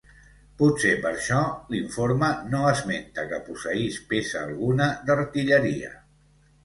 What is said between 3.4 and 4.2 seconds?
posseís